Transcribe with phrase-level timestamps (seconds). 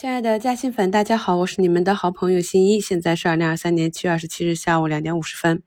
[0.00, 2.80] 亲爱的嘉兴粉，大家好，我是你们的好朋友新一。
[2.80, 5.62] 现在是二零二三年七月二十七日下午两点五十分。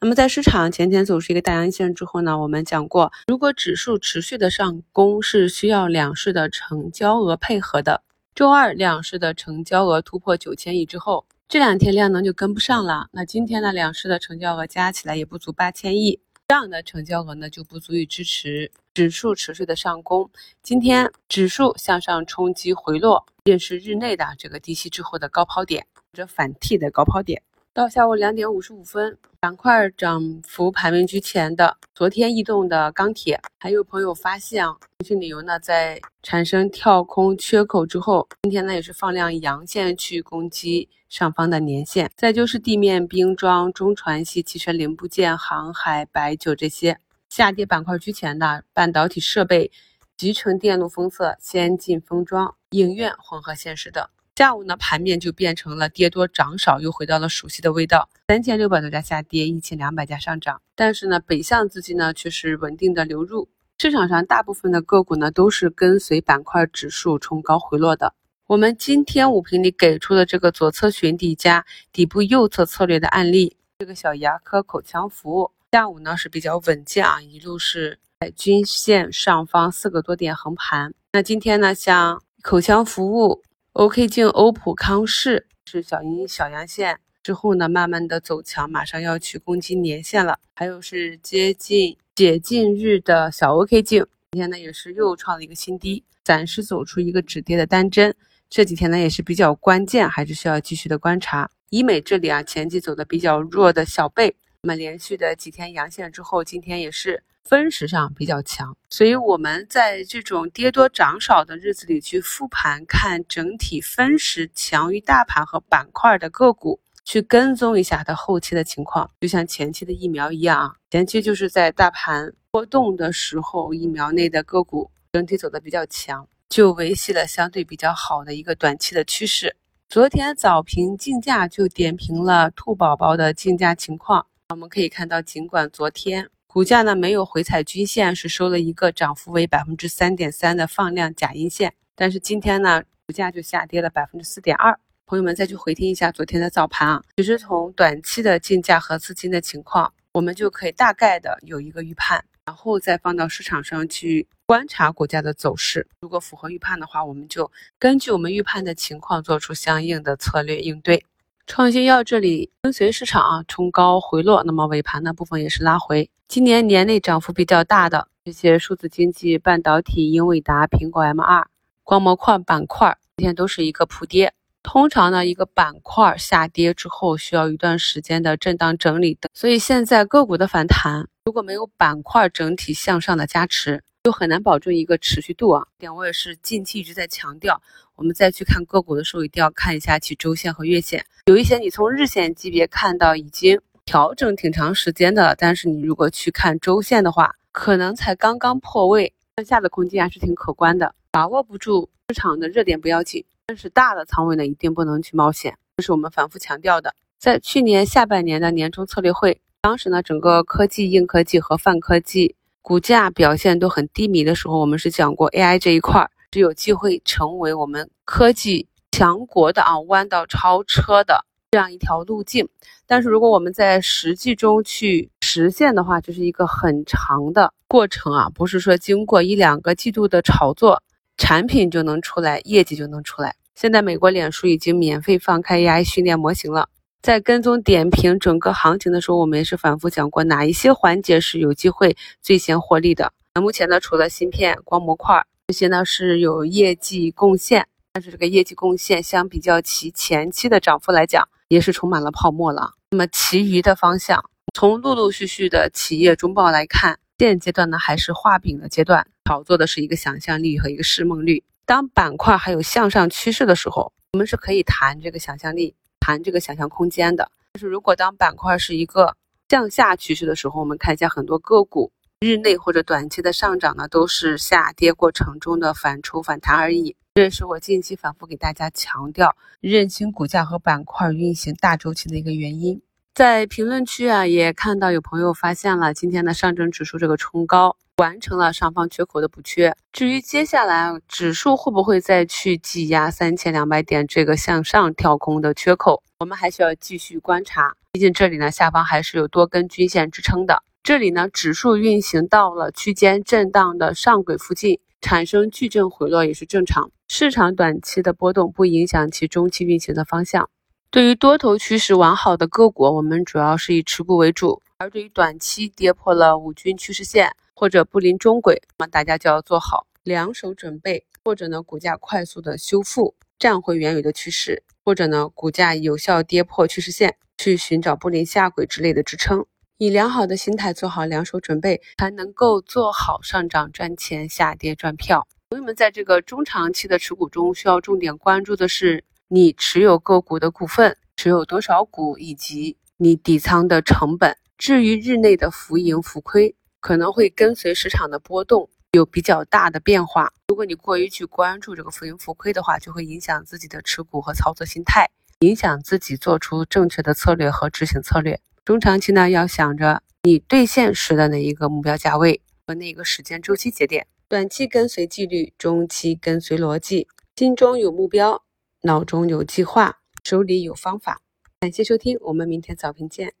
[0.00, 8.04] 那么在市场前天走出一个大阳线之后呢，我们讲过，如果指数持续的上攻，是需要两市的成交额配合的。
[8.36, 13.08] 周二两市的成交额突破九千亿之后，这两天量能就跟不上了。
[13.10, 16.20] 那今天呢，两市的成交额加起来也不足八千亿。
[16.48, 20.30] 这样的成交额呢，就不足以支持指数持续的上攻。
[20.62, 27.42] 今天指数向上冲击回落，便是日内的这个低吸之后的高抛点或者反替的高抛点。
[27.74, 42.10] 到下午两点五十五分，板块涨幅排名居前的，昨天异动的钢铁，还有朋友发现啊，通讯旅游呢，在产生跳空缺口之后，今天呢也是放量阳线去攻击上方的年线。
[42.14, 46.98] 再就是地面冰装、中船系、汽车零部件、航海、白酒这些
[47.30, 49.72] 下跌板块居前的，半导体设备、
[50.18, 54.06] 集成电路封测、先进封装、影院、混合现实等。
[54.34, 58.08] 下午呢，盘面就变成了跌多涨少，又回到了熟悉的味道。
[58.28, 60.62] 三千六百多家下跌，一千两百家上涨。
[60.74, 63.50] 但是呢，北向资金呢却是稳定的流入。
[63.76, 68.14] 市场上大部分的个股呢都是跟随板块指数冲高回落的。
[68.46, 80.94] 我们今天五评里给出的这个左侧寻底加底部右侧策略的案例，这个小牙科口腔服务下午呢是比较稳健啊，一路是在均线上方四个多点横盘。
[81.12, 83.42] 那今天呢，像口腔服务。
[83.74, 90.38] OK 镜、欧普康视是小阴小阳线之后呢，慢慢的走强，马上要去攻击年线了。
[90.52, 98.14] 还有是接近解禁日的小 OK 镜，今天呢也是又创了一个新低，暂时走出一个止跌的单针。
[98.50, 101.50] 这几天呢也是比较关键，还是需要继续的观察。
[101.70, 107.22] 医美这里啊，前期走的比较弱的小贝，那么连续的几天阳线之后，今天也是。
[107.44, 129.56] 分时上比较强，所以我们在这种跌多涨少的日子里去复盘，看整体分时强于大盘和板块的个股，去跟踪一下它后期的情况，就像前期的疫苗一样啊，前期就是在大盘波动的时候，疫苗内的个股整体走的比较强，就维系了相对比较好的一个短期的趋势。
[129.88, 136.30] 昨天早评竞价就点评了兔宝宝的竞价情况，我们可以看到，尽管昨天。
[136.52, 141.72] 股价呢没有回踩均线，是收了一个涨幅为百分之三点三的放量假阴线。
[141.94, 144.78] 但是今天呢，股价就下跌了百分之四点二。
[145.06, 155.88] 朋友们再去回听一下昨天的早盘啊，其实从短期的竞价和资金的情况，我们就可以大概的有一个预判，然后再放到市场上去观察股价的走势。
[156.00, 161.02] 如果符合预判的话，我们就根据我们预判的情况做出相应的策略应对。
[161.46, 166.08] 创新药这里跟随市场啊冲高回落，那么尾盘的部分也是拉回。
[166.28, 171.44] 今年年内涨幅比较大的这些数字经济、半导体、英伟达、苹果 M2、
[171.82, 174.32] 光模块板块，今天都是一个普跌。
[174.62, 183.82] 通常呢，一个板块下跌之后需要一段时间的震荡整理的，所以现在个股的反弹如果没有板块整体向上的加持。
[184.02, 185.64] 就很难保证一个持续度啊！
[185.78, 187.62] 点我也是近期一直在强调，
[187.94, 191.06] 我们再去看个股的时候，一定要看一下其周线和月线。
[191.26, 200.92] 有一些你从日线级别看到已经调整挺长时间的，但是你如果去看周线的话，可能才刚刚破位，向下的空间还是挺可观的。
[201.12, 205.56] 把握不住市场的热点不要紧，但是大的仓位呢，一定不能去冒险。
[205.76, 206.92] 这是我们反复强调的。
[207.20, 212.34] 在去年下半年的年终策略会，当时呢，整个科技、硬科技和泛科技。
[212.62, 222.48] 股价表现都很低迷的时候，我们是讲过 AI 这一块是有机会成为我们科技强国的啊弯道超车的这样一条路径。
[222.86, 230.80] 但是如果我们在实际中去实现的话，这是一个很长的过程啊，不是说经过一两个季度的炒作，
[231.16, 233.34] 产品就能出来，业绩就能出来。
[233.56, 236.68] 现在美国脸书已经免费放开 AI 训练模型了。
[237.02, 243.12] 在跟踪点评整个行情的时候，我们也是反复讲过哪一些环节是有机会最先获利的。
[243.34, 252.74] 那目前呢，除了芯片、光模块这些呢是有业绩贡献，但是这个业绩贡献相比较其前期的涨幅来讲，也是充满了泡沫了。
[252.92, 261.42] 那么其余的方向，从陆陆续续的企业中报来看，现阶段呢还是画饼的阶段，炒作的是一个想象力和一个市梦率。
[261.66, 265.74] 当板块还有向上趋势的时候，我们是可以谈这个想象力。
[266.02, 269.16] 谈这个想象空间的，但是如果当板块是一个
[269.48, 276.96] 向下趋势的时候，我们看一下很多个股日内或者短期的上涨呢，都是下跌过程中的反抽反弹而已。
[277.14, 282.82] 这也是我近期反复给大家强调，认清股价和板块运行大周期的一个原因。
[283.14, 289.76] 在评论区啊，也看到有朋友发现了今天的上证指数这个冲高，完成了上方缺口的补缺。
[289.92, 297.74] 至于接下来指数会不会再去挤压三千两百点这个向上跳空的缺口，我们还需要继续观察。
[297.92, 300.62] 毕竟这里呢，下方还是有多根均线支撑的。
[300.82, 306.90] 这里呢，指数运行到了区间震荡的上轨附近，产生矩阵回落也是正常。
[307.08, 310.48] 市场短期的波动不影响其中期运行的方向。
[310.92, 329.46] 对于多头趋势完好的个股，我们主要是以持股为主；而对于短期跌破了五均趋势线或者布林中轨，那么大家就要做好两手准备，或者呢股价快速的修复，站回原有的趋势，或者呢股价有效跌破趋势线，去寻找布林下轨之类的支撑。
[329.78, 335.26] 以良好的心态做好两手准备，才能够做好上涨赚钱，下跌赚票。
[335.48, 339.04] 朋友们，在这个中长期的持股中，需要重点关注的是。
[339.34, 344.36] 你持有个股的股份持有多少股，以及你底仓的成本。
[344.58, 350.30] 至于日内的浮盈浮亏，可能会跟随市场的波动有比较大的变化。
[350.48, 355.08] 如果你过于去关注这个浮盈浮亏的话，就会影响自己的持股和操作心态，
[355.40, 358.38] 影响自己做出正确的策略和执行策略。
[358.66, 364.06] 中长期呢，要想着你兑现时的那一个目标价位和那个时间周期节点。
[364.28, 368.42] 短期跟随纪律，中期跟随逻辑，心中有目标。
[368.84, 371.20] 脑中有计划，手里有方法。
[371.60, 373.32] 感谢收听，我们明天早评见。